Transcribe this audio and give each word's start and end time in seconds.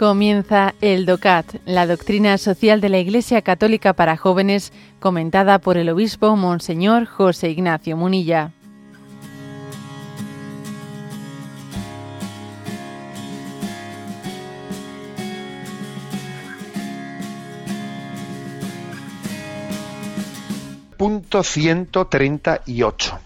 Comienza 0.00 0.74
el 0.80 1.04
DOCAT, 1.04 1.56
la 1.66 1.86
doctrina 1.86 2.38
social 2.38 2.80
de 2.80 2.88
la 2.88 2.96
Iglesia 2.96 3.42
Católica 3.42 3.92
para 3.92 4.16
jóvenes, 4.16 4.72
comentada 4.98 5.58
por 5.58 5.76
el 5.76 5.90
obispo 5.90 6.36
Monseñor 6.36 7.04
José 7.04 7.50
Ignacio 7.50 7.98
Munilla. 7.98 8.50
Punto 20.96 21.42
138. 21.42 23.18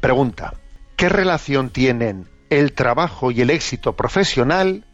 Pregunta. 0.00 0.54
¿Qué 0.96 1.10
relación 1.10 1.68
tienen 1.68 2.26
el 2.48 2.72
trabajo 2.72 3.30
y 3.30 3.42
el 3.42 3.50
éxito 3.50 3.94
profesional 3.94 4.86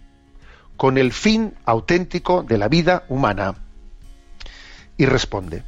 con 0.76 0.98
el 0.98 1.12
fin 1.12 1.54
auténtico 1.64 2.42
de 2.42 2.58
la 2.58 2.68
vida 2.68 3.04
humana. 3.08 3.54
Y 4.96 5.06
responde, 5.06 5.62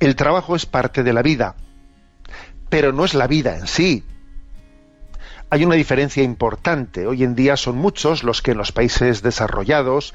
el 0.00 0.16
trabajo 0.16 0.56
es 0.56 0.66
parte 0.66 1.02
de 1.02 1.12
la 1.12 1.22
vida, 1.22 1.54
pero 2.68 2.92
no 2.92 3.04
es 3.04 3.14
la 3.14 3.26
vida 3.26 3.56
en 3.56 3.66
sí. 3.66 4.04
Hay 5.48 5.64
una 5.64 5.76
diferencia 5.76 6.22
importante. 6.22 7.06
Hoy 7.06 7.22
en 7.22 7.34
día 7.34 7.56
son 7.56 7.76
muchos 7.76 8.24
los 8.24 8.42
que 8.42 8.50
en 8.50 8.58
los 8.58 8.72
países 8.72 9.22
desarrollados 9.22 10.12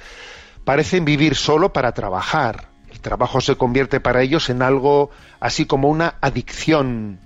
parecen 0.65 1.05
vivir 1.05 1.35
solo 1.35 1.73
para 1.73 1.93
trabajar. 1.93 2.67
El 2.91 2.99
trabajo 2.99 3.39
se 3.39 3.55
convierte 3.55 3.99
para 3.99 4.21
ellos 4.21 4.49
en 4.49 4.61
algo 4.61 5.09
así 5.39 5.65
como 5.65 5.89
una 5.89 6.15
adicción. 6.21 7.19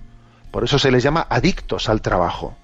Por 0.50 0.64
eso 0.64 0.78
se 0.78 0.90
les 0.90 1.02
llama 1.02 1.26
adictos 1.28 1.88
al 1.88 2.00
trabajo. 2.00 2.56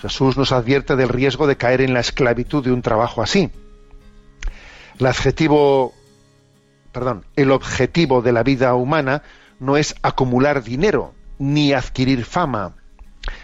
Jesús 0.00 0.36
nos 0.36 0.52
advierte 0.52 0.96
del 0.96 1.08
riesgo 1.08 1.46
de 1.46 1.56
caer 1.56 1.80
en 1.80 1.94
la 1.94 2.00
esclavitud 2.00 2.64
de 2.64 2.72
un 2.72 2.82
trabajo 2.82 3.22
así. 3.22 3.50
El 4.98 5.92
perdón, 6.92 7.24
el 7.36 7.50
objetivo 7.50 8.22
de 8.22 8.32
la 8.32 8.42
vida 8.42 8.74
humana 8.74 9.22
no 9.60 9.76
es 9.76 9.94
acumular 10.02 10.62
dinero 10.62 11.14
ni 11.38 11.72
adquirir 11.72 12.24
fama, 12.24 12.74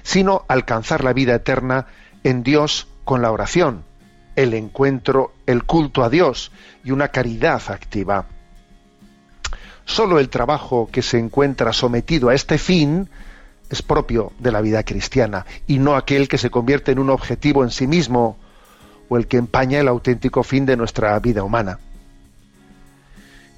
sino 0.02 0.44
alcanzar 0.48 1.05
la 1.05 1.12
vida 1.12 1.34
eterna 1.34 1.86
en 2.24 2.42
Dios 2.42 2.89
con 3.05 3.22
la 3.22 3.30
oración, 3.30 3.84
el 4.34 4.55
encuentro, 4.55 5.33
el 5.46 5.64
culto 5.64 6.02
a 6.02 6.11
Dios 6.11 6.50
y 6.83 6.91
una 6.91 7.08
caridad 7.08 7.62
activa. 7.68 8.27
Solo 9.84 10.18
el 10.18 10.30
trabajo 10.30 10.89
que 10.91 11.02
se 11.02 11.18
encuentra 11.18 11.72
sometido 11.72 12.30
a 12.30 12.34
este 12.34 12.58
fin 12.58 13.11
es 13.75 13.83
propio 13.83 14.33
de 14.39 14.53
la 14.53 14.62
vida 14.62 14.83
cristiana 14.84 15.44
y 15.67 15.78
no 15.78 15.97
aquel 15.97 16.28
que 16.28 16.39
se 16.39 16.50
convierte 16.50 16.92
en 16.92 16.98
un 16.98 17.11
objetivo 17.11 17.62
en 17.62 17.70
sí 17.70 17.86
mismo 17.86 18.39
o 19.08 19.17
el 19.17 19.27
que 19.27 19.36
empaña 19.36 19.80
el 19.80 19.89
auténtico 19.89 20.42
fin 20.42 20.64
de 20.64 20.77
nuestra 20.77 21.19
vida 21.19 21.42
humana. 21.42 21.78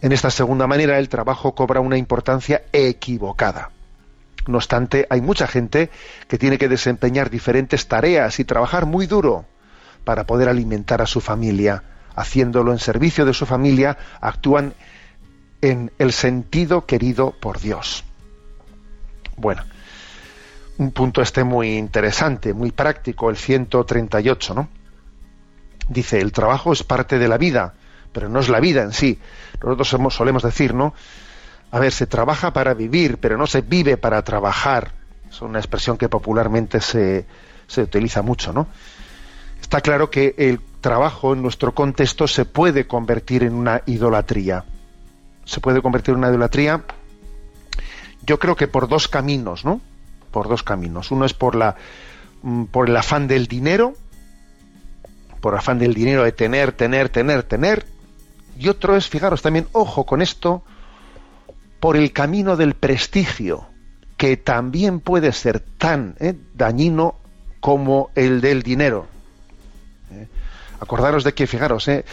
En 0.03 0.12
esta 0.12 0.31
segunda 0.31 0.67
manera 0.67 0.98
el 0.98 1.09
trabajo 1.09 1.55
cobra 1.55 1.81
una 1.81 1.97
importancia 1.97 2.62
equivocada. 2.72 3.70
No 4.47 4.59
obstante, 4.59 5.06
hay 5.11 5.20
mucha 5.20 5.47
gente 5.47 5.91
que 6.28 6.39
tiene 6.39 6.59
que 6.59 6.69
desempeñar 6.69 7.31
diferentes 7.31 7.89
tareas 7.89 8.39
y 8.39 8.44
trabajar 8.44 8.87
muy 8.87 9.06
duro 9.06 9.44
para 10.05 10.25
poder 10.25 10.48
alimentar 10.48 11.03
a 11.03 11.06
su 11.06 11.20
familia. 11.20 11.83
Haciéndolo 12.14 12.72
en 12.72 12.78
servicio 12.78 13.27
de 13.27 13.34
su 13.34 13.44
familia, 13.44 13.98
actúan 14.20 14.75
en 15.61 15.92
el 15.98 16.12
sentido 16.12 16.87
querido 16.87 17.33
por 17.33 17.61
Dios. 17.61 18.04
Bueno, 19.37 19.65
un 20.78 20.92
punto 20.92 21.22
este 21.22 21.44
muy 21.44 21.76
interesante, 21.76 22.53
muy 22.53 22.70
práctico, 22.70 23.31
el 23.31 23.37
138, 23.37 24.54
¿no? 24.54 24.69
Dice, 25.88 26.20
el 26.20 26.32
trabajo 26.32 26.72
es 26.72 26.82
parte 26.82 27.19
de 27.19 27.28
la 27.28 27.38
vida, 27.38 27.75
pero 28.12 28.28
no 28.28 28.41
es 28.41 28.48
la 28.48 28.60
vida 28.60 28.82
en 28.82 28.92
sí. 28.92 29.19
Nosotros 29.62 30.15
solemos 30.15 30.42
decir, 30.42 30.75
¿no? 30.75 30.94
A 31.70 31.78
ver, 31.78 31.92
se 31.92 32.06
trabaja 32.06 32.53
para 32.53 32.75
vivir, 32.75 33.19
pero 33.19 33.36
no 33.36 33.47
se 33.47 33.60
vive 33.60 33.97
para 33.97 34.22
trabajar. 34.22 34.92
Es 35.28 35.41
una 35.42 35.59
expresión 35.59 35.97
que 35.97 36.09
popularmente 36.09 36.81
se, 36.81 37.26
se 37.66 37.82
utiliza 37.82 38.22
mucho, 38.22 38.53
¿no? 38.53 38.66
Está 39.60 39.81
claro 39.81 40.10
que 40.10 40.34
el 40.38 40.60
trabajo 40.81 41.32
en 41.32 41.42
nuestro 41.42 41.75
contexto 41.75 42.28
se 42.28 42.44
puede 42.44 42.86
convertir 42.86 43.42
en 43.42 43.54
una 43.54 43.82
idolatría. 43.86 44.65
Se 45.44 45.60
puede 45.60 45.81
convertir 45.81 46.12
en 46.12 46.19
una 46.19 46.28
idolatría, 46.28 46.84
yo 48.22 48.38
creo 48.38 48.56
que 48.56 48.66
por 48.66 48.88
dos 48.88 49.09
caminos, 49.09 49.65
¿no? 49.65 49.81
Por 50.36 50.48
dos 50.50 50.62
caminos. 50.62 51.10
Uno 51.12 51.24
es 51.24 51.32
por 51.32 51.54
la 51.54 51.76
mm, 52.42 52.64
por 52.64 52.91
el 52.91 52.97
afán 52.98 53.26
del 53.26 53.47
dinero, 53.47 53.94
por 55.41 55.54
afán 55.54 55.78
del 55.78 55.94
dinero 55.94 56.24
de 56.24 56.32
tener, 56.32 56.72
tener, 56.72 57.08
tener, 57.08 57.42
tener. 57.42 57.86
Y 58.58 58.69
otro 58.69 58.97
es, 58.97 59.08
fijaros 59.08 59.41
también, 59.41 59.66
ojo 59.72 60.04
con 60.04 60.20
esto, 60.20 60.62
por 61.80 61.97
el 61.97 62.12
camino 62.12 62.58
del 62.58 62.74
prestigio, 62.74 63.66
que 64.19 64.36
también 64.36 65.00
puede 65.00 65.32
ser 65.32 65.60
tan 65.60 66.16
eh, 66.20 66.34
dañino 66.53 67.14
como 67.60 68.10
el 68.14 68.42
del 68.42 68.62
dinero. 68.62 69.06
Eh, 70.12 70.26
acordaros 70.80 71.24
de 71.24 71.32
que, 71.32 71.47
fijaros, 71.47 71.88
eh, 71.88 72.04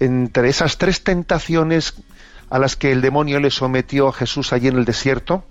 entre 0.00 0.48
esas 0.48 0.76
tres 0.76 1.04
tentaciones 1.04 1.94
a 2.48 2.58
las 2.58 2.74
que 2.74 2.90
el 2.90 3.00
demonio 3.00 3.38
le 3.38 3.52
sometió 3.52 4.08
a 4.08 4.12
Jesús 4.12 4.52
allí 4.52 4.66
en 4.66 4.76
el 4.76 4.84
desierto, 4.84 5.44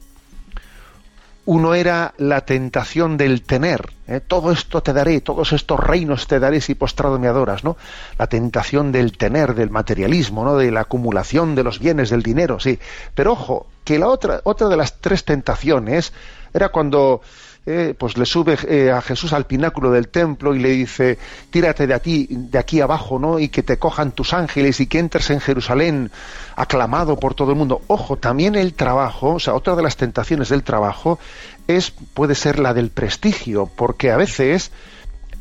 uno 1.49 1.73
era 1.73 2.13
la 2.19 2.41
tentación 2.41 3.17
del 3.17 3.41
tener, 3.41 3.89
¿eh? 4.05 4.19
todo 4.19 4.51
esto 4.51 4.83
te 4.83 4.93
daré, 4.93 5.19
todos 5.19 5.51
estos 5.51 5.79
reinos 5.79 6.27
te 6.27 6.39
daré 6.39 6.61
si 6.61 6.75
postrado 6.75 7.17
me 7.17 7.27
adoras, 7.27 7.63
¿no? 7.63 7.75
La 8.19 8.27
tentación 8.27 8.91
del 8.91 9.17
tener, 9.17 9.55
del 9.55 9.71
materialismo, 9.71 10.43
¿no? 10.43 10.57
De 10.57 10.69
la 10.69 10.81
acumulación 10.81 11.55
de 11.55 11.63
los 11.63 11.79
bienes, 11.79 12.11
del 12.11 12.21
dinero, 12.21 12.59
sí. 12.59 12.77
Pero 13.15 13.31
ojo, 13.31 13.65
que 13.83 13.97
la 13.97 14.09
otra, 14.09 14.41
otra 14.43 14.67
de 14.67 14.77
las 14.77 15.01
tres 15.01 15.25
tentaciones 15.25 16.13
era 16.53 16.69
cuando 16.69 17.21
eh, 17.65 17.93
pues 17.97 18.17
le 18.17 18.25
sube 18.25 18.57
eh, 18.67 18.91
a 18.91 19.01
Jesús 19.01 19.33
al 19.33 19.45
pináculo 19.45 19.91
del 19.91 20.07
templo 20.07 20.55
y 20.55 20.59
le 20.59 20.69
dice, 20.69 21.17
tírate 21.51 21.87
de 21.87 21.93
aquí, 21.93 22.27
de 22.29 22.57
aquí 22.57 22.81
abajo, 22.81 23.19
¿no? 23.19 23.37
Y 23.37 23.49
que 23.49 23.63
te 23.63 23.77
cojan 23.77 24.11
tus 24.11 24.33
ángeles 24.33 24.79
y 24.79 24.87
que 24.87 24.99
entres 24.99 25.29
en 25.29 25.39
Jerusalén 25.39 26.11
aclamado 26.55 27.19
por 27.19 27.35
todo 27.35 27.51
el 27.51 27.57
mundo. 27.57 27.81
Ojo, 27.87 28.17
también 28.17 28.55
el 28.55 28.73
trabajo, 28.73 29.35
o 29.35 29.39
sea, 29.39 29.53
otra 29.53 29.75
de 29.75 29.83
las 29.83 29.97
tentaciones 29.97 30.49
del 30.49 30.63
trabajo 30.63 31.19
es, 31.67 31.91
puede 31.91 32.33
ser 32.33 32.59
la 32.59 32.73
del 32.73 32.89
prestigio, 32.89 33.69
porque 33.75 34.11
a 34.11 34.17
veces 34.17 34.71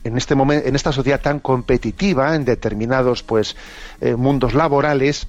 en 0.04 0.16
este 0.16 0.34
momento, 0.34 0.68
en 0.68 0.76
esta 0.76 0.92
sociedad 0.92 1.20
tan 1.20 1.40
competitiva, 1.40 2.34
en 2.34 2.44
determinados 2.44 3.22
pues 3.22 3.56
eh, 4.00 4.14
mundos 4.16 4.54
laborales, 4.54 5.28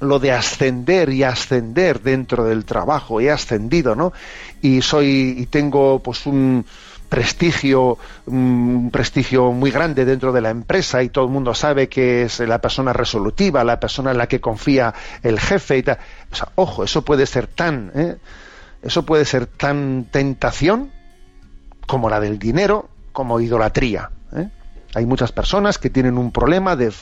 lo 0.00 0.18
de 0.18 0.32
ascender 0.32 1.10
y 1.10 1.22
ascender 1.22 2.02
dentro 2.02 2.44
del 2.44 2.64
trabajo, 2.64 3.20
he 3.20 3.30
ascendido, 3.30 3.94
¿no? 3.94 4.12
Y 4.60 4.82
soy 4.82 5.34
y 5.38 5.46
tengo 5.46 6.00
pues 6.00 6.26
un 6.26 6.64
prestigio 7.08 7.98
un 8.26 8.90
prestigio 8.92 9.52
muy 9.52 9.70
grande 9.70 10.04
dentro 10.04 10.32
de 10.32 10.40
la 10.40 10.50
empresa 10.50 11.02
y 11.02 11.08
todo 11.08 11.24
el 11.24 11.30
mundo 11.30 11.54
sabe 11.54 11.88
que 11.88 12.22
es 12.22 12.40
la 12.40 12.60
persona 12.60 12.92
resolutiva, 12.92 13.62
la 13.64 13.78
persona 13.78 14.10
en 14.10 14.18
la 14.18 14.26
que 14.26 14.40
confía 14.40 14.92
el 15.22 15.38
jefe 15.38 15.78
y 15.78 15.82
tal. 15.82 15.98
O 16.32 16.34
sea, 16.34 16.48
ojo, 16.56 16.84
eso 16.84 17.02
puede 17.02 17.26
ser 17.26 17.46
tan 17.46 17.92
¿eh? 17.94 18.16
eso 18.82 19.04
puede 19.04 19.24
ser 19.24 19.46
tan 19.46 20.06
tentación 20.10 20.90
como 21.86 22.10
la 22.10 22.20
del 22.20 22.38
dinero, 22.38 22.88
como 23.12 23.40
idolatría. 23.40 24.10
¿eh? 24.34 24.48
Hay 24.94 25.06
muchas 25.06 25.32
personas 25.32 25.78
que 25.78 25.90
tienen 25.90 26.16
un 26.16 26.32
problema 26.32 26.76
de, 26.76 26.92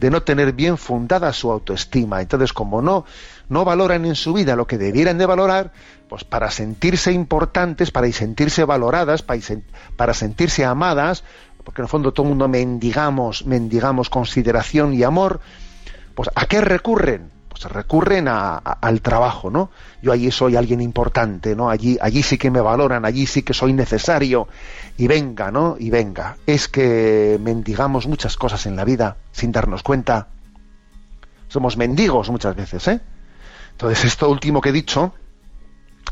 no 0.00 0.22
tener 0.22 0.52
bien 0.52 0.78
fundada 0.78 1.32
su 1.32 1.50
autoestima. 1.50 2.20
Entonces, 2.20 2.52
como 2.52 2.80
no, 2.80 3.04
no 3.48 3.64
valoran 3.64 4.06
en 4.06 4.14
su 4.14 4.32
vida 4.32 4.56
lo 4.56 4.66
que 4.66 4.78
debieran 4.78 5.18
de 5.18 5.26
valorar, 5.26 5.72
pues 6.08 6.24
para 6.24 6.50
sentirse 6.50 7.12
importantes, 7.12 7.90
para 7.90 8.10
sentirse 8.12 8.64
valoradas, 8.64 9.22
para, 9.22 9.40
para 9.96 10.14
sentirse 10.14 10.64
amadas, 10.64 11.24
porque 11.64 11.80
en 11.82 11.84
el 11.84 11.90
fondo 11.90 12.12
todo 12.12 12.24
el 12.24 12.30
mundo 12.30 12.48
mendigamos, 12.48 13.46
mendigamos 13.46 14.10
consideración 14.10 14.94
y 14.94 15.02
amor, 15.02 15.40
pues 16.14 16.30
¿a 16.34 16.46
qué 16.46 16.60
recurren? 16.60 17.30
Recurren 17.64 18.28
al 18.28 19.00
trabajo, 19.00 19.50
¿no? 19.50 19.70
Yo 20.02 20.12
allí 20.12 20.30
soy 20.30 20.56
alguien 20.56 20.80
importante, 20.80 21.54
¿no? 21.54 21.70
Allí, 21.70 21.98
allí 22.00 22.22
sí 22.22 22.38
que 22.38 22.50
me 22.50 22.60
valoran, 22.60 23.04
allí 23.04 23.26
sí 23.26 23.42
que 23.42 23.54
soy 23.54 23.72
necesario. 23.72 24.48
Y 24.96 25.06
venga, 25.06 25.50
¿no? 25.50 25.76
Y 25.78 25.90
venga. 25.90 26.36
Es 26.46 26.68
que 26.68 27.38
mendigamos 27.40 28.06
muchas 28.06 28.36
cosas 28.36 28.66
en 28.66 28.76
la 28.76 28.84
vida 28.84 29.16
sin 29.32 29.52
darnos 29.52 29.82
cuenta. 29.82 30.28
Somos 31.48 31.76
mendigos 31.76 32.30
muchas 32.30 32.56
veces, 32.56 32.88
¿eh? 32.88 33.00
Entonces, 33.72 34.04
esto 34.04 34.28
último 34.30 34.60
que 34.60 34.68
he 34.68 34.72
dicho, 34.72 35.14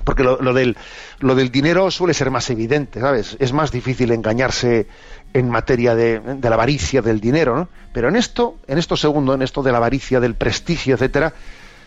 porque 0.05 0.23
lo, 0.23 0.55
del, 0.55 0.77
lo 1.21 1.35
del 1.35 1.51
dinero 1.51 1.91
suele 1.91 2.15
ser 2.15 2.31
más 2.31 2.49
evidente, 2.51 3.01
¿sabes? 3.01 3.37
Es 3.39 3.53
más 3.53 3.71
difícil 3.71 4.13
engañarse 4.13 4.87
en 5.33 5.51
materia 5.51 5.95
de, 5.95 6.21
la 6.41 6.55
avaricia 6.55 7.03
del 7.03 7.21
dinero, 7.21 7.57
¿no? 7.57 7.69
Pero 7.93 8.09
en 8.09 8.17
esto, 8.17 8.57
en 8.67 8.79
esto 8.79 8.97
segundo, 8.97 9.35
en 9.35 9.43
esto 9.43 9.63
de 9.63 9.73
la 9.73 9.79
avaricia, 9.79 10.21
del 10.21 10.35
prestigio, 10.35 10.95
etcétera, 10.95 11.33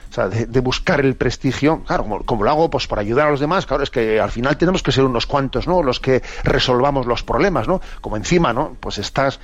o 0.09 0.13
sea, 0.13 0.29
de, 0.29 0.59
buscar 0.59 0.99
el 0.99 1.15
prestigio, 1.15 1.83
claro, 1.83 2.05
como, 2.25 2.43
lo 2.43 2.49
hago 2.49 2.69
pues 2.69 2.87
por 2.87 2.99
ayudar 2.99 3.27
a 3.27 3.31
los 3.31 3.39
demás, 3.39 3.65
claro, 3.65 3.83
es 3.83 3.89
que 3.89 4.19
al 4.19 4.29
final 4.31 4.57
tenemos 4.57 4.83
que 4.83 4.91
ser 4.91 5.03
unos 5.03 5.25
cuantos, 5.25 5.67
¿no? 5.67 5.81
Los 5.81 5.99
que 5.99 6.21
resolvamos 6.43 7.07
los 7.07 7.23
problemas, 7.23 7.67
¿no? 7.67 7.81
Como 7.99 8.17
encima, 8.17 8.53
¿no? 8.53 8.77
Pues 8.79 8.99
estás 8.99 9.39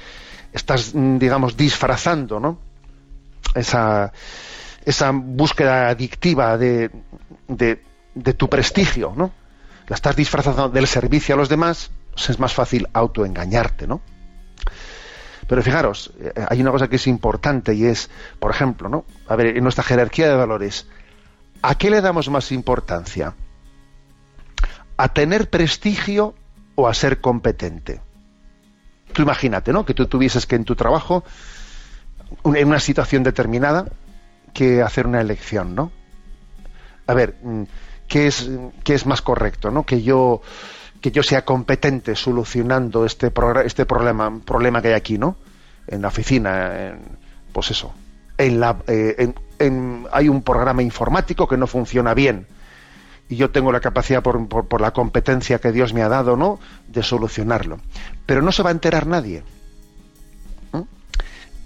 estás, 0.54 0.94
mm, 0.94 1.18
digamos, 1.18 1.58
disfrazando, 1.58 2.40
¿no? 2.40 2.60
Esa, 3.56 4.12
esa 4.86 5.12
búsqueda 5.12 5.90
adictiva 5.90 6.58
de, 6.58 6.92
de, 7.48 7.82
tu 8.34 8.50
prestigio, 8.50 9.14
¿no? 9.16 9.32
La 9.88 9.96
estás 9.96 10.16
disfrazando 10.16 10.70
del 10.70 10.88
servicio 10.88 11.36
a 11.36 11.38
los 11.38 11.50
demás, 11.50 11.92
pues 12.12 12.30
es 12.30 12.40
más 12.40 12.54
fácil 12.54 12.88
autoengañarte, 12.94 13.88
¿no? 13.88 14.02
Pero 15.48 15.64
fijaros, 15.64 16.14
eh, 16.20 16.32
hay 16.48 16.62
una 16.62 16.72
cosa 16.72 16.88
que 16.88 16.98
es 16.98 17.08
importante 17.08 17.74
y 17.74 17.86
es, 17.86 18.10
por 18.40 18.52
ejemplo, 18.52 18.88
¿no? 18.88 19.06
A 19.28 19.36
ver, 19.36 19.58
en 19.58 19.64
nuestra 19.64 19.84
jerarquía 19.84 20.30
de 20.30 20.36
valores, 20.36 20.88
¿a 21.64 21.76
qué 21.76 21.90
le 21.90 22.02
damos 22.02 22.30
más 22.30 22.52
importancia? 22.52 23.34
¿A 24.96 25.14
tener 25.14 25.50
prestigio 25.50 26.36
o 26.76 26.88
a 26.88 26.94
ser 26.94 27.20
competente? 27.20 28.00
Tú 29.12 29.24
imagínate, 29.24 29.74
¿no? 29.74 29.86
Que 29.86 29.96
tú 29.96 30.06
tuvieses 30.06 30.46
que 30.46 30.56
en 30.56 30.66
tu 30.66 30.76
trabajo, 30.76 31.24
en 32.44 32.68
una 32.68 32.80
situación 32.80 33.24
determinada, 33.24 33.86
que 34.54 34.84
hacer 34.84 35.08
una 35.08 35.22
elección, 35.22 35.74
¿no? 35.74 35.92
A 37.08 37.14
ver, 37.16 37.38
mm, 37.42 37.64
¿qué 38.10 38.28
es, 38.28 38.50
qué 38.84 38.96
es 38.96 39.06
más 39.06 39.22
correcto, 39.22 39.72
¿no? 39.72 39.86
Que 39.86 40.02
yo 40.02 40.42
que 41.00 41.12
yo 41.12 41.24
sea 41.24 41.46
competente 41.46 42.14
solucionando 42.16 43.06
este, 43.06 43.32
este 43.64 43.86
problema, 43.86 44.38
problema 44.44 44.82
que 44.82 44.90
hay 44.90 44.96
aquí, 44.96 45.18
¿no? 45.18 45.38
En 45.88 46.02
la 46.02 46.10
oficina, 46.10 46.98
pues 47.54 47.72
eso. 47.72 47.94
En 48.38 48.60
la, 48.60 48.78
eh, 48.88 49.34
hay 50.12 50.28
un 50.28 50.42
programa 50.42 50.84
informático 50.84 51.48
que 51.48 51.56
no 51.56 51.68
funciona 51.68 52.14
bien 52.14 52.48
y 53.30 53.36
yo 53.36 53.52
tengo 53.52 53.72
la 53.72 53.80
capacidad 53.80 54.24
por, 54.24 54.48
por, 54.48 54.82
la 54.82 54.92
competencia 54.92 55.60
que 55.60 55.72
Dios 55.72 55.94
me 55.94 56.02
ha 56.02 56.10
dado, 56.10 56.36
¿no? 56.36 56.60
De 56.88 57.04
solucionarlo. 57.04 57.80
Pero 58.26 58.42
no 58.42 58.52
se 58.52 58.64
va 58.64 58.70
a 58.70 58.74
enterar 58.74 59.06
nadie. 59.06 59.44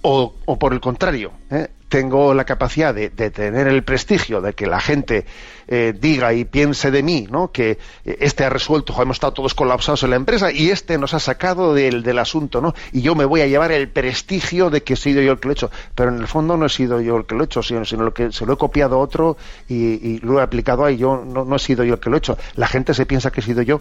O, 0.05 0.33
por 0.59 0.73
el 0.73 0.81
contrario, 0.81 1.31
¿eh? 1.49 1.69
tengo 1.87 2.33
la 2.33 2.43
capacidad 2.43 2.93
de, 2.93 3.09
tener 3.09 3.67
el 3.67 3.83
prestigio 3.83 4.41
de 4.41 4.51
que 4.51 4.67
la 4.67 4.81
gente 4.81 5.25
eh, 5.65 5.93
diga 5.97 6.33
y 6.33 6.43
piense 6.43 6.91
de 6.91 7.01
mí, 7.01 7.25
¿no? 7.31 7.53
Que 7.53 7.77
eh, 8.03 8.17
este 8.19 8.43
ha 8.43 8.49
resuelto, 8.49 9.01
hemos 9.01 9.15
estado 9.15 9.31
todos 9.31 9.53
colapsados 9.53 10.03
en 10.03 10.09
la 10.09 10.17
empresa 10.17 10.51
y 10.51 10.71
este 10.71 10.97
nos 10.97 11.13
ha 11.13 11.19
sacado 11.19 11.73
del, 11.73 12.03
del, 12.03 12.19
asunto, 12.19 12.59
¿no? 12.59 12.73
Y 12.91 13.01
yo 13.01 13.15
me 13.15 13.23
voy 13.23 13.39
a 13.39 13.47
llevar 13.47 13.71
el 13.71 13.87
prestigio 13.87 14.69
de 14.69 14.83
que 14.83 14.95
he 14.95 14.97
sido 14.97 15.21
yo 15.21 15.31
el 15.31 15.39
que 15.39 15.47
lo 15.47 15.53
he 15.53 15.53
hecho. 15.53 15.71
Pero 15.95 16.09
en 16.09 16.17
el 16.17 16.27
fondo 16.27 16.57
no 16.57 16.65
he 16.65 16.69
sido 16.69 16.99
yo 16.99 17.15
el 17.15 17.25
que 17.25 17.35
lo 17.35 17.43
he 17.43 17.45
hecho, 17.45 17.63
sino, 17.63 17.85
sino 17.85 18.03
lo 18.03 18.13
que 18.13 18.33
se 18.33 18.45
lo 18.45 18.53
he 18.53 18.57
copiado 18.57 18.97
a 18.97 18.99
otro 18.99 19.37
y, 19.69 20.19
lo 20.19 20.39
he 20.39 20.41
aplicado 20.41 20.83
ahí. 20.83 20.97
Yo 20.97 21.23
no, 21.25 21.45
no 21.45 21.55
he 21.55 21.59
sido 21.59 21.85
yo 21.85 21.93
el 21.93 21.99
que 22.01 22.09
lo 22.09 22.17
he 22.17 22.19
hecho. 22.19 22.37
La 22.55 22.67
gente 22.67 22.93
se 22.93 23.05
piensa 23.05 23.31
que 23.31 23.39
he 23.39 23.43
sido 23.43 23.61
yo. 23.61 23.79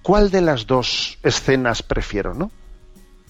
¿Cuál 0.00 0.30
de 0.30 0.40
las 0.40 0.66
dos 0.66 1.18
escenas 1.22 1.82
prefiero, 1.82 2.32
no? 2.32 2.50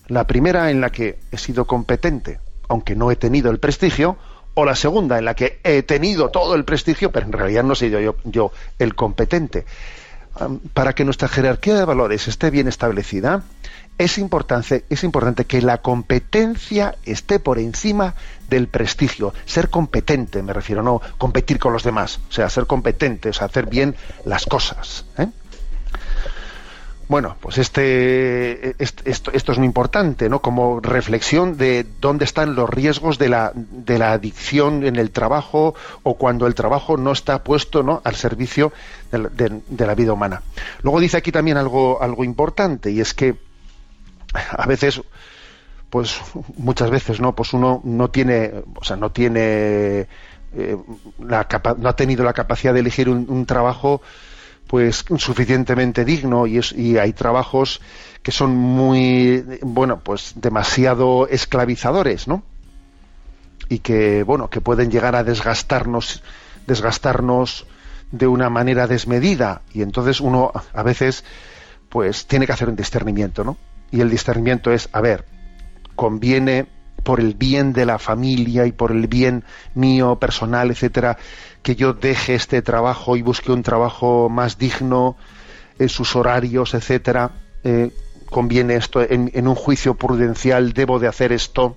La 0.09 0.27
primera 0.27 0.71
en 0.71 0.81
la 0.81 0.91
que 0.91 1.19
he 1.31 1.39
sido 1.39 1.67
competente 1.67 2.39
aunque 2.69 2.95
no 2.95 3.11
he 3.11 3.17
tenido 3.17 3.51
el 3.51 3.59
prestigio, 3.59 4.17
o 4.55 4.65
la 4.65 4.77
segunda, 4.77 5.19
en 5.19 5.25
la 5.25 5.35
que 5.35 5.61
he 5.65 5.83
tenido 5.83 6.31
todo 6.31 6.55
el 6.55 6.65
prestigio, 6.65 7.11
pero 7.11 7.27
en 7.27 7.33
realidad 7.33 7.65
no 7.65 7.73
he 7.73 7.77
sido 7.77 8.01
yo, 8.01 8.17
yo 8.25 8.53
el 8.79 8.95
competente. 8.95 9.67
Para 10.73 10.95
que 10.95 11.05
nuestra 11.05 11.29
jerarquía 11.29 11.77
de 11.77 11.85
valores 11.85 12.27
esté 12.27 12.51
bien 12.51 12.67
establecida, 12.67 13.43
es 13.99 14.19
importante, 14.19 14.85
es 14.91 15.05
importante 15.05 15.45
que 15.45 15.63
la 15.63 15.79
competencia 15.79 16.97
esté 17.05 17.39
por 17.39 17.59
encima 17.61 18.15
del 18.49 18.67
prestigio. 18.67 19.33
Ser 19.45 19.71
competente, 19.71 20.43
me 20.43 20.53
refiero, 20.53 20.83
no 20.83 21.01
competir 21.19 21.61
con 21.61 21.73
los 21.73 21.85
demás. 21.85 22.21
O 22.29 22.33
sea, 22.33 22.51
ser 22.51 22.67
competente, 22.67 23.29
o 23.29 23.33
sea, 23.33 23.47
hacer 23.47 23.67
bien 23.67 23.95
las 24.25 24.47
cosas. 24.47 25.07
¿eh? 25.19 25.29
Bueno, 27.09 27.37
pues 27.41 27.59
este, 27.59 28.77
esto, 28.79 29.31
es 29.33 29.59
muy 29.59 29.67
importante, 29.67 30.29
¿no? 30.31 30.41
Como 30.41 30.81
reflexión 30.81 31.59
de 31.59 31.87
dónde 32.01 32.25
están 32.25 32.55
los 32.55 32.69
riesgos 32.71 33.19
de 33.19 33.29
la, 33.29 33.53
de 33.55 33.99
la 33.99 34.13
adicción 34.13 34.87
en 34.87 34.97
el 34.97 35.11
trabajo 35.11 35.75
o 36.03 36.15
cuando 36.15 36.47
el 36.47 36.55
trabajo 36.55 36.97
no 36.97 37.13
está 37.13 37.45
puesto 37.45 37.83
¿no? 37.83 38.01
al 38.05 38.15
servicio 38.15 38.73
de 39.11 39.87
la, 39.87 39.95
vida 39.95 40.15
humana. 40.15 40.43
Luego 40.83 40.99
dice 40.99 41.19
aquí 41.19 41.31
también 41.31 41.59
algo, 41.59 42.01
algo 42.01 42.25
importante 42.25 42.91
y 42.91 43.01
es 43.01 43.13
que 43.13 43.37
a 44.51 44.67
veces, 44.67 45.03
pues 45.91 46.19
muchas 46.57 46.91
veces, 46.91 47.21
¿no? 47.21 47.35
Pues 47.35 47.53
uno 47.53 47.83
no 47.85 48.09
tiene, 48.09 48.51
o 48.77 48.83
sea, 48.83 48.97
no 48.97 49.11
tiene 49.11 50.09
eh, 50.57 50.77
la 51.19 51.47
no 51.77 51.89
ha 51.89 51.97
tenido 51.97 52.25
la 52.25 52.33
capacidad 52.33 52.73
de 52.73 52.81
elegir 52.81 53.09
un 53.11 53.47
trabajo 53.47 54.01
pues 54.75 55.05
suficientemente 55.19 56.05
digno 56.05 56.49
y, 56.49 56.59
y 56.75 56.99
hay 56.99 57.13
trabajos 57.13 57.81
que 58.25 58.33
son 58.33 58.57
muy 58.57 59.45
bueno 59.63 60.01
pues 60.01 60.33
demasiado 60.35 61.29
esclavizadores 61.29 62.27
no 62.27 62.43
y 63.69 63.79
que 63.79 64.25
bueno 64.25 64.51
que 64.51 64.61
pueden 64.61 64.91
llegar 64.91 65.15
a 65.15 65.23
desgastarnos 65.23 66.25
desgastarnos 66.67 67.69
de 68.11 68.27
una 68.27 68.51
manera 68.51 68.89
desmedida. 68.89 69.63
Y 69.73 69.83
entonces 69.83 70.21
uno 70.21 70.51
a 70.73 70.83
veces 70.83 71.23
pues 71.89 72.27
tiene 72.27 72.45
que 72.45 72.53
hacer 72.55 72.69
un 72.69 72.75
discernimiento 72.75 73.45
no 73.45 73.57
y 73.93 74.01
el 74.01 74.11
discernimiento 74.11 74.73
es 74.73 74.89
a 74.91 75.01
ver 75.01 75.25
conviene 75.95 76.67
por 77.05 77.21
el 77.21 77.35
bien 77.35 77.73
de 77.73 77.87
la 77.87 77.99
familia 77.99 78.67
y 78.67 78.73
por 78.73 78.91
el 78.91 79.07
bien 79.07 79.45
mío 79.75 80.17
personal 80.17 80.71
etcétera 80.71 81.17
que 81.65 81.77
yo 81.77 81.95
deje 81.95 82.35
este 82.35 82.61
trabajo 82.61 83.17
y 83.17 83.23
busque 83.23 83.51
un 83.51 83.63
trabajo 83.63 84.29
más 84.29 84.59
digno, 84.59 85.17
en 85.79 85.89
sus 85.89 86.15
horarios, 86.15 86.75
etcétera. 86.75 87.33
Eh, 87.65 87.91
conviene 88.31 88.77
esto 88.77 89.01
en, 89.03 89.49
un 89.49 89.55
juicio 89.55 89.95
prudencial, 89.95 90.75
debo 90.75 90.99
de 90.99 91.09
hacer 91.09 91.33
esto. 91.33 91.77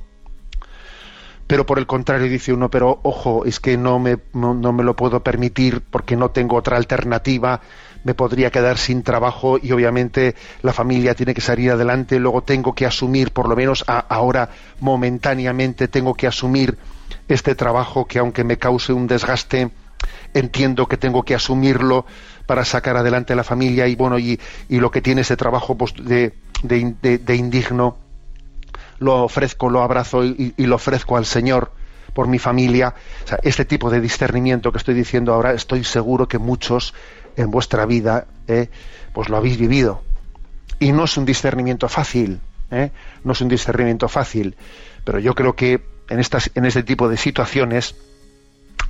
Pero 1.47 1.65
por 1.65 1.79
el 1.79 1.87
contrario 1.87 2.29
dice 2.29 2.51
uno, 2.51 2.69
pero 2.69 2.99
ojo, 3.03 3.45
es 3.45 3.61
que 3.61 3.77
no 3.77 3.97
me, 3.99 4.17
no, 4.33 4.53
me 4.53 4.83
lo 4.83 4.95
puedo 4.97 5.23
permitir 5.23 5.81
porque 5.81 6.17
no 6.17 6.31
tengo 6.31 6.57
otra 6.57 6.75
alternativa, 6.75 7.61
me 8.03 8.13
podría 8.13 8.51
quedar 8.51 8.77
sin 8.77 9.03
trabajo 9.03 9.57
y 9.61 9.71
obviamente 9.71 10.35
la 10.61 10.73
familia 10.73 11.15
tiene 11.15 11.33
que 11.33 11.41
salir 11.41 11.71
adelante, 11.71 12.19
luego 12.19 12.43
tengo 12.43 12.73
que 12.73 12.85
asumir, 12.85 13.31
por 13.31 13.47
lo 13.47 13.55
menos 13.55 13.83
ahora 13.87 14.49
momentáneamente 14.79 15.87
tengo 15.87 16.13
que 16.13 16.27
asumir 16.27 16.77
este 17.27 17.55
trabajo 17.55 18.05
que 18.05 18.19
aunque 18.19 18.43
me 18.43 18.57
cause 18.57 18.93
un 18.93 19.07
desgaste, 19.07 19.71
entiendo 20.33 20.87
que 20.87 20.97
tengo 20.97 21.23
que 21.23 21.35
asumirlo 21.35 22.05
para 22.45 22.63
sacar 22.65 22.97
adelante 22.97 23.33
a 23.33 23.35
la 23.35 23.43
familia 23.43 23.87
y 23.87 23.95
bueno 23.95 24.17
y, 24.17 24.39
lo 24.69 24.91
que 24.91 25.01
tiene 25.01 25.21
ese 25.21 25.35
trabajo 25.35 25.75
pues, 25.75 25.93
de, 25.95 26.33
de, 26.63 27.35
indigno 27.35 27.97
lo 28.99 29.23
ofrezco, 29.23 29.69
lo 29.69 29.83
abrazo 29.83 30.23
y, 30.23 30.53
lo 30.57 30.75
ofrezco 30.75 31.17
al 31.17 31.25
Señor 31.25 31.71
por 32.13 32.27
mi 32.27 32.39
familia. 32.39 32.95
este 33.43 33.65
tipo 33.65 33.89
de 33.89 34.01
discernimiento 34.01 34.71
que 34.71 34.79
estoy 34.79 34.95
diciendo 34.95 35.33
ahora, 35.33 35.53
estoy 35.53 35.83
seguro 35.83 36.27
que 36.27 36.39
muchos 36.39 36.93
en 37.37 37.49
vuestra 37.51 37.85
vida 37.85 38.27
eh, 38.47 38.69
pues 39.13 39.29
lo 39.29 39.37
habéis 39.37 39.57
vivido. 39.57 40.03
Y 40.79 40.91
no 40.91 41.05
es 41.05 41.17
un 41.17 41.25
discernimiento 41.25 41.87
fácil, 41.87 42.41
eh, 42.69 42.91
no 43.23 43.31
es 43.31 43.41
un 43.41 43.47
discernimiento 43.47 44.09
fácil, 44.09 44.55
pero 45.03 45.19
yo 45.19 45.33
creo 45.33 45.55
que 45.55 45.81
en, 46.09 46.19
estas, 46.19 46.51
en 46.53 46.65
este 46.65 46.83
tipo 46.83 47.07
de 47.07 47.17
situaciones 47.17 47.95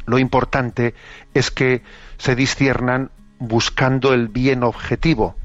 lo 0.06 0.18
importante 0.18 0.96
es 1.34 1.51
que 1.51 1.84
se 2.18 2.36
disciernan 2.36 3.12
buscando 3.39 4.13
el 4.13 4.30
bien 4.30 4.63
objetivo 4.63 5.36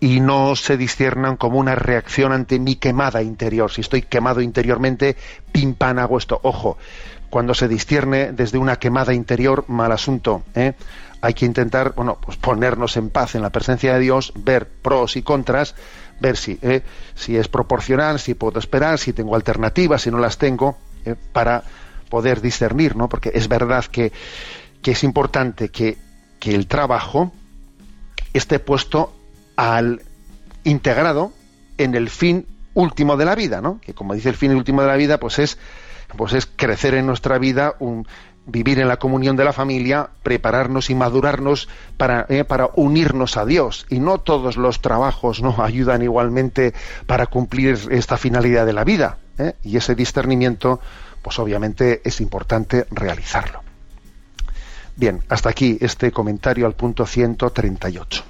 y 0.00 0.20
no 0.20 0.56
se 0.56 0.78
disciernan 0.78 1.36
como 1.36 1.58
una 1.58 1.74
reacción 1.74 2.32
ante 2.32 2.58
mi 2.58 2.76
quemada 2.76 3.22
interior. 3.22 3.70
Si 3.70 3.82
estoy 3.82 4.02
quemado 4.02 4.40
interiormente, 4.40 5.16
pim 5.52 5.74
pam 5.74 5.98
hago 5.98 6.16
esto. 6.16 6.40
Ojo, 6.42 6.78
cuando 7.30 7.54
se 7.54 7.68
discierne 7.68 8.32
desde 8.32 8.58
una 8.58 8.76
quemada 8.76 9.14
interior, 9.14 9.64
mal 9.68 9.92
asunto. 9.92 10.42
¿eh? 10.54 10.74
Hay 11.22 11.32
que 11.32 11.46
intentar, 11.46 11.94
bueno, 11.94 12.18
pues 12.20 12.36
ponernos 12.36 12.96
en 12.96 13.08
paz 13.08 13.36
en 13.36 13.42
la 13.42 13.50
presencia 13.50 13.94
de 13.94 14.00
Dios, 14.00 14.32
ver 14.34 14.68
pros 14.68 15.16
y 15.16 15.22
contras, 15.22 15.76
ver 16.20 16.36
si, 16.36 16.58
¿eh? 16.60 16.82
si 17.14 17.36
es 17.36 17.48
proporcional, 17.48 18.18
si 18.18 18.34
puedo 18.34 18.58
esperar, 18.58 18.98
si 18.98 19.12
tengo 19.12 19.36
alternativas, 19.36 20.02
si 20.02 20.10
no 20.10 20.18
las 20.18 20.38
tengo, 20.38 20.76
¿eh? 21.04 21.14
para 21.32 21.62
poder 22.08 22.40
discernir, 22.40 22.96
¿no? 22.96 23.08
Porque 23.08 23.30
es 23.32 23.46
verdad 23.46 23.84
que, 23.84 24.12
es 24.82 25.04
importante 25.04 25.68
que, 25.68 25.96
que, 26.40 26.54
el 26.54 26.66
trabajo 26.66 27.32
esté 28.32 28.58
puesto 28.58 29.14
al 29.54 30.02
integrado 30.64 31.32
en 31.78 31.94
el 31.94 32.10
fin 32.10 32.46
último 32.74 33.16
de 33.16 33.24
la 33.24 33.36
vida, 33.36 33.60
¿no? 33.60 33.80
Que 33.80 33.94
como 33.94 34.14
dice 34.14 34.30
el 34.30 34.36
fin 34.36 34.54
último 34.54 34.82
de 34.82 34.88
la 34.88 34.96
vida, 34.96 35.20
pues 35.20 35.38
es 35.38 35.58
pues 36.16 36.32
es 36.32 36.46
crecer 36.46 36.94
en 36.94 37.06
nuestra 37.06 37.38
vida, 37.38 37.74
vivir 38.46 38.78
en 38.78 38.88
la 38.88 38.98
comunión 38.98 39.36
de 39.36 39.44
la 39.44 39.52
familia, 39.52 40.10
prepararnos 40.22 40.90
y 40.90 40.94
madurarnos 40.94 41.68
para, 41.96 42.26
eh, 42.28 42.44
para 42.44 42.70
unirnos 42.74 43.36
a 43.36 43.44
Dios. 43.44 43.86
Y 43.90 44.00
no 44.00 44.18
todos 44.18 44.56
los 44.56 44.80
trabajos 44.80 45.42
no 45.42 45.56
ayudan 45.62 46.02
igualmente 46.02 46.74
para 47.06 47.26
cumplir 47.26 47.78
esta 47.90 48.16
finalidad 48.16 48.66
de 48.66 48.72
la 48.72 48.84
vida. 48.84 49.18
¿eh? 49.38 49.54
Y 49.62 49.76
ese 49.76 49.94
discernimiento, 49.94 50.80
pues 51.22 51.38
obviamente 51.38 52.00
es 52.04 52.20
importante 52.20 52.86
realizarlo. 52.90 53.62
Bien, 54.96 55.22
hasta 55.28 55.48
aquí 55.48 55.78
este 55.80 56.12
comentario 56.12 56.66
al 56.66 56.74
punto 56.74 57.06
138. 57.06 58.29